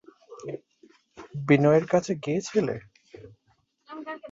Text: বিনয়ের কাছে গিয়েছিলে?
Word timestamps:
বিনয়ের 1.47 1.85
কাছে 1.87 2.11
গিয়েছিলে? 2.23 2.75